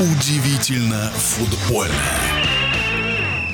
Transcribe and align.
Удивительно 0.00 1.10
футбольно. 1.16 1.92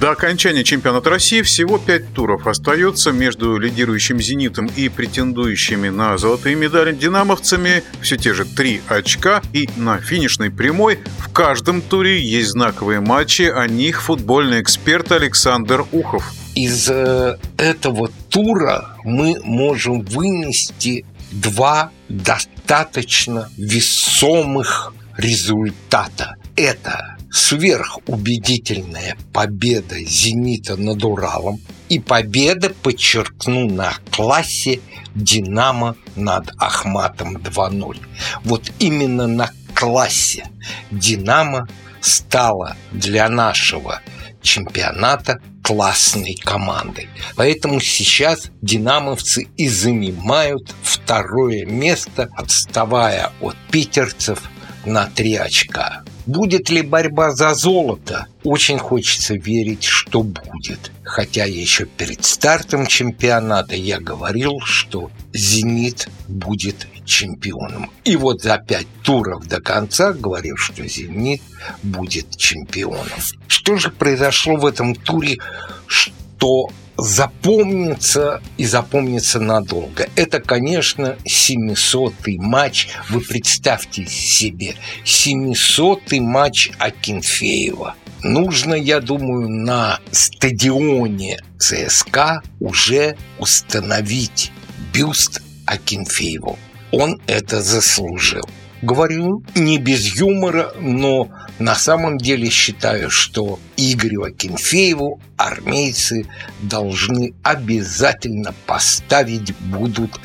До 0.00 0.10
окончания 0.10 0.64
чемпионата 0.64 1.08
России 1.08 1.40
всего 1.42 1.78
пять 1.78 2.12
туров 2.14 2.48
остается 2.48 3.12
между 3.12 3.56
лидирующим 3.58 4.20
«Зенитом» 4.20 4.66
и 4.66 4.88
претендующими 4.88 5.88
на 5.88 6.18
золотые 6.18 6.56
медали 6.56 6.92
«Динамовцами». 6.92 7.84
Все 8.00 8.16
те 8.16 8.34
же 8.34 8.44
три 8.44 8.82
очка. 8.88 9.40
И 9.52 9.68
на 9.76 9.98
финишной 9.98 10.50
прямой 10.50 10.98
в 11.18 11.32
каждом 11.32 11.80
туре 11.80 12.20
есть 12.20 12.50
знаковые 12.50 12.98
матчи. 12.98 13.42
О 13.42 13.68
них 13.68 14.02
футбольный 14.02 14.60
эксперт 14.60 15.12
Александр 15.12 15.86
Ухов. 15.92 16.32
Из 16.56 16.88
э, 16.90 17.38
этого 17.56 18.10
тура 18.30 18.96
мы 19.04 19.36
можем 19.44 20.00
вынести 20.00 21.06
два 21.30 21.92
достаточно 22.08 23.48
весомых 23.56 24.92
результата. 25.16 26.36
Это 26.56 27.16
сверхубедительная 27.30 29.16
победа 29.32 29.98
«Зенита» 30.04 30.76
над 30.76 31.02
Уралом 31.02 31.60
и 31.88 31.98
победа, 31.98 32.70
подчеркну, 32.82 33.68
на 33.68 33.94
классе 34.10 34.80
«Динамо» 35.14 35.96
над 36.14 36.50
Ахматом 36.58 37.38
2-0. 37.38 37.98
Вот 38.44 38.70
именно 38.78 39.26
на 39.26 39.50
классе 39.74 40.46
«Динамо» 40.90 41.68
стала 42.00 42.76
для 42.92 43.28
нашего 43.28 44.00
чемпионата 44.42 45.40
классной 45.62 46.34
командой. 46.34 47.08
Поэтому 47.36 47.80
сейчас 47.80 48.50
динамовцы 48.60 49.48
и 49.56 49.68
занимают 49.68 50.74
второе 50.82 51.64
место, 51.64 52.28
отставая 52.36 53.30
от 53.40 53.56
питерцев 53.70 54.42
на 54.84 55.06
три 55.06 55.34
очка. 55.34 56.02
Будет 56.26 56.70
ли 56.70 56.82
борьба 56.82 57.32
за 57.32 57.54
золото? 57.54 58.26
Очень 58.44 58.78
хочется 58.78 59.34
верить, 59.34 59.84
что 59.84 60.22
будет. 60.22 60.92
Хотя 61.02 61.44
еще 61.44 61.84
перед 61.84 62.24
стартом 62.24 62.86
чемпионата 62.86 63.74
я 63.74 63.98
говорил, 63.98 64.60
что 64.64 65.10
«Зенит» 65.32 66.08
будет 66.28 66.86
чемпионом. 67.04 67.90
И 68.04 68.16
вот 68.16 68.42
за 68.42 68.58
пять 68.58 68.86
туров 69.02 69.46
до 69.46 69.60
конца 69.60 70.12
говорил, 70.12 70.56
что 70.56 70.86
«Зенит» 70.86 71.42
будет 71.82 72.36
чемпионом. 72.36 73.18
Что 73.48 73.76
же 73.76 73.90
произошло 73.90 74.56
в 74.56 74.66
этом 74.66 74.94
туре, 74.94 75.38
что 75.86 76.70
запомнится 76.96 78.42
и 78.58 78.64
запомнится 78.64 79.40
надолго. 79.40 80.08
Это, 80.16 80.40
конечно, 80.40 81.16
700-й 81.26 82.38
матч. 82.38 82.88
Вы 83.08 83.20
представьте 83.20 84.06
себе, 84.06 84.74
700-й 85.04 86.20
матч 86.20 86.70
Акинфеева. 86.78 87.94
Нужно, 88.22 88.74
я 88.74 89.00
думаю, 89.00 89.48
на 89.48 89.98
стадионе 90.12 91.40
ЦСКА 91.58 92.42
уже 92.60 93.16
установить 93.38 94.52
бюст 94.92 95.42
Акинфееву. 95.66 96.58
Он 96.92 97.20
это 97.26 97.62
заслужил. 97.62 98.44
Говорю 98.82 99.44
не 99.54 99.78
без 99.78 100.16
юмора, 100.16 100.72
но 100.80 101.30
на 101.60 101.76
самом 101.76 102.18
деле 102.18 102.50
считаю, 102.50 103.10
что 103.10 103.60
Игорю 103.76 104.24
Акинфееву 104.24 105.20
армейцы 105.36 106.26
должны 106.62 107.32
обязательно 107.44 108.52
поставить 108.66 109.56
будут 109.58 110.18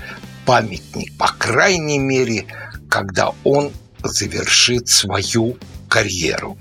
памятник. 0.47 1.16
По 1.19 1.27
крайней 1.27 1.99
мере, 1.99 2.45
когда 2.89 3.31
он 3.44 3.72
завершит 4.03 4.88
свою 4.88 5.58
карьеру. 5.88 6.58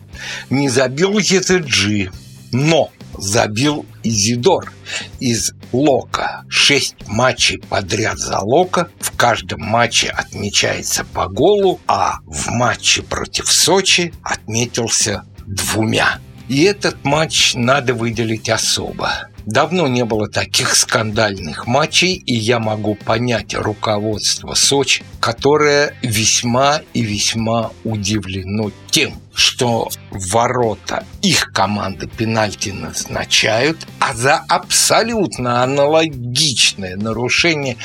Не 0.51 0.69
забил 0.69 1.19
ЕТГ, 1.19 2.13
но 2.53 2.91
забил 3.17 3.87
Изидор 4.03 4.73
из 5.19 5.53
Лока. 5.73 6.36
Шесть 6.49 6.97
матчей 7.07 7.59
подряд 7.59 8.19
за 8.19 8.41
Лока. 8.41 8.91
В 9.01 9.17
каждом 9.17 9.61
матче 9.63 10.09
отмечается 10.09 11.05
по 11.05 11.27
голу, 11.27 11.81
а 11.87 12.19
в 12.27 12.51
матче 12.51 13.03
против 13.03 13.51
Сочи 13.51 14.13
отметился 14.23 15.25
двумя. 15.47 16.19
И 16.49 16.63
этот 16.63 17.05
матч 17.05 17.55
надо 17.55 17.95
выделить 17.95 18.49
особо. 18.49 19.29
Давно 19.47 19.87
не 19.87 20.05
было 20.05 20.29
таких 20.29 20.75
скандальных 20.75 21.69
матчей, 21.69 22.15
и 22.15 22.35
я 22.35 22.59
могу 22.59 22.97
понять 22.97 23.55
руководство 23.55 24.55
Сочи, 24.55 25.05
которое 25.21 25.95
весьма 26.03 26.81
и 26.95 27.03
весьма 27.03 27.71
удивлено 27.85 28.73
тем, 28.91 29.21
что 29.37 29.89
ворота 30.11 31.05
их 31.23 31.53
команды 31.53 32.09
пенальти 32.09 32.71
назначают, 32.71 33.87
а 34.01 34.15
за 34.15 34.37
абсолютно 34.49 35.63
аналогичное 35.63 36.97
нарушение 36.97 37.77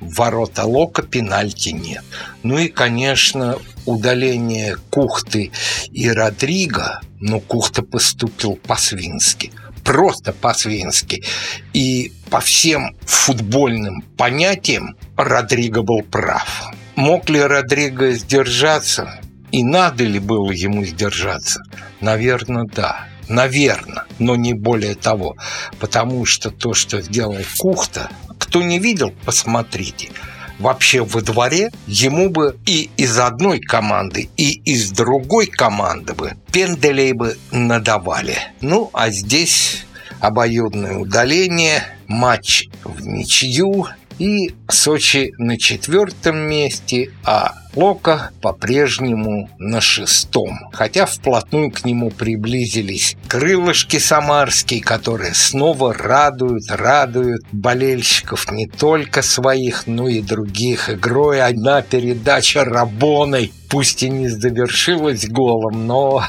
ворота 0.00 0.64
Лока 0.64 1.02
пенальти 1.02 1.70
нет. 1.70 2.04
Ну 2.42 2.58
и, 2.58 2.68
конечно, 2.68 3.56
удаление 3.86 4.76
Кухты 4.90 5.50
и 5.90 6.08
Родриго, 6.08 7.00
но 7.18 7.40
Кухта 7.40 7.82
поступил 7.82 8.56
по-свински– 8.56 9.52
просто 9.90 10.32
по-свински. 10.32 11.24
И 11.72 12.12
по 12.30 12.40
всем 12.40 12.96
футбольным 13.02 14.02
понятиям 14.16 14.96
Родриго 15.16 15.82
был 15.82 16.02
прав. 16.02 16.70
Мог 16.94 17.28
ли 17.28 17.40
Родриго 17.40 18.12
сдержаться? 18.12 19.19
И 19.52 19.64
надо 19.64 20.04
ли 20.04 20.18
было 20.18 20.50
ему 20.50 20.84
сдержаться? 20.84 21.62
Наверное, 22.00 22.64
да. 22.64 23.08
Наверное, 23.28 24.04
но 24.18 24.34
не 24.36 24.54
более 24.54 24.94
того. 24.94 25.36
Потому 25.78 26.24
что 26.26 26.50
то, 26.50 26.74
что 26.74 27.00
сделал 27.00 27.36
Кухта, 27.58 28.10
кто 28.38 28.62
не 28.62 28.78
видел, 28.78 29.12
посмотрите– 29.24 30.10
вообще 30.60 31.02
во 31.02 31.22
дворе, 31.22 31.72
ему 31.86 32.28
бы 32.28 32.56
и 32.66 32.90
из 32.96 33.18
одной 33.18 33.60
команды, 33.60 34.28
и 34.36 34.52
из 34.70 34.90
другой 34.90 35.46
команды 35.46 36.14
бы 36.14 36.34
пенделей 36.52 37.12
бы 37.12 37.36
надавали. 37.50 38.36
Ну, 38.60 38.90
а 38.92 39.10
здесь 39.10 39.86
обоюдное 40.20 40.98
удаление, 40.98 41.82
матч 42.06 42.68
в 42.84 43.00
ничью, 43.06 43.88
и 44.20 44.54
Сочи 44.68 45.32
на 45.38 45.58
четвертом 45.58 46.36
месте, 46.48 47.10
а 47.24 47.54
Лока 47.74 48.30
по-прежнему 48.42 49.48
на 49.58 49.80
шестом. 49.80 50.58
Хотя 50.72 51.06
вплотную 51.06 51.70
к 51.70 51.84
нему 51.84 52.10
приблизились 52.10 53.16
крылышки 53.28 53.98
самарские, 53.98 54.82
которые 54.82 55.34
снова 55.34 55.94
радуют, 55.94 56.70
радуют 56.70 57.42
болельщиков 57.50 58.50
не 58.52 58.66
только 58.66 59.22
своих, 59.22 59.86
но 59.86 60.08
и 60.08 60.20
других. 60.20 60.90
Игрой 60.90 61.42
одна 61.42 61.80
передача 61.80 62.64
Рабоной, 62.64 63.52
пусть 63.70 64.02
и 64.02 64.10
не 64.10 64.28
завершилась 64.28 65.26
голом, 65.28 65.86
но 65.86 66.24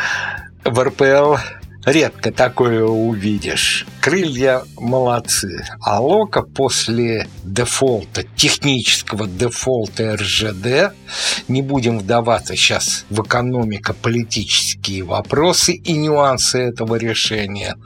в 0.64 0.84
РПЛ 0.84 1.36
редко 1.84 2.32
такое 2.32 2.84
увидишь. 2.84 3.86
Крылья 4.00 4.62
молодцы. 4.76 5.64
А 5.80 6.00
Лока 6.00 6.42
после 6.42 7.26
дефолта, 7.42 8.22
технического 8.36 9.26
дефолта 9.26 10.16
РЖД, 10.16 10.94
не 11.48 11.62
будем 11.62 11.98
вдаваться 11.98 12.56
сейчас 12.56 13.04
в 13.10 13.22
экономико-политические 13.22 15.04
вопросы 15.04 15.74
и 15.74 15.92
нюансы 15.92 16.58
этого 16.58 16.96
решения, 16.96 17.76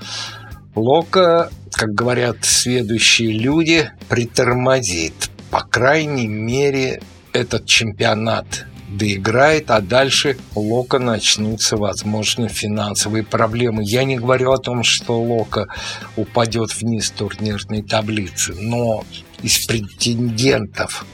Лока, 0.74 1.50
как 1.72 1.88
говорят 1.90 2.38
следующие 2.42 3.32
люди, 3.32 3.90
притормозит. 4.08 5.30
По 5.50 5.60
крайней 5.60 6.28
мере, 6.28 7.00
этот 7.32 7.66
чемпионат 7.66 8.66
доиграет, 8.88 9.70
а 9.70 9.80
дальше 9.80 10.36
Лока 10.54 10.98
начнутся, 10.98 11.76
возможно, 11.76 12.48
финансовые 12.48 13.24
проблемы. 13.24 13.82
Я 13.84 14.04
не 14.04 14.16
говорю 14.16 14.52
о 14.52 14.58
том, 14.58 14.82
что 14.82 15.20
Лока 15.20 15.68
упадет 16.16 16.74
вниз 16.74 17.10
турнирной 17.10 17.82
таблицы, 17.82 18.54
но 18.54 19.04
из 19.42 19.66
претендентов 19.66 21.04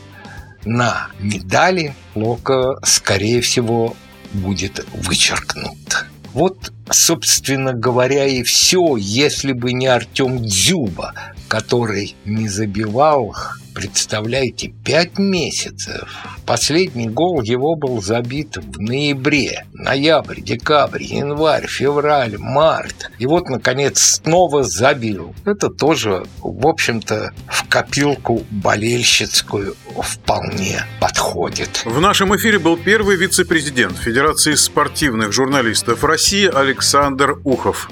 на 0.65 1.09
медали 1.19 1.94
Лока, 2.15 2.79
скорее 2.85 3.41
всего, 3.41 3.97
будет 4.32 4.85
вычеркнут. 4.93 6.06
Вот, 6.32 6.73
собственно 6.91 7.73
говоря, 7.73 8.27
и 8.27 8.43
все, 8.43 8.97
если 8.97 9.53
бы 9.53 9.73
не 9.73 9.87
Артем 9.87 10.43
Дзюба, 10.43 11.15
который 11.49 12.17
не 12.25 12.49
забивал 12.49 13.35
Представляете, 13.75 14.73
пять 14.85 15.19
месяцев. 15.19 16.09
Последний 16.47 17.09
гол 17.09 17.43
его 17.43 17.75
был 17.75 18.00
забит 18.00 18.56
в 18.56 18.81
ноябре. 18.81 19.65
Ноябрь, 19.73 20.41
декабрь, 20.41 21.03
январь, 21.03 21.67
февраль, 21.67 22.38
март. 22.38 23.11
И 23.19 23.26
вот, 23.26 23.49
наконец, 23.49 23.99
снова 24.00 24.62
забил. 24.62 25.35
Это 25.44 25.71
тоже, 25.71 26.25
в 26.41 26.67
общем-то, 26.67 27.32
в 27.49 27.69
копилку 27.69 28.44
болельщицкую 28.50 29.75
вполне 30.00 30.87
подходит. 31.00 31.82
В 31.85 32.00
нашем 32.00 32.37
эфире 32.37 32.61
был 32.61 32.77
первый 32.77 33.17
вице-президент 33.17 33.97
Федерации 33.99 34.55
спортивных 34.55 35.32
журналистов 35.32 36.05
России 36.05 36.47
Александр 36.47 37.41
Ухов. 37.43 37.91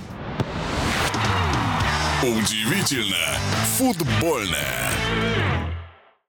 Удивительно 2.22 3.16
футбольное. 3.76 5.31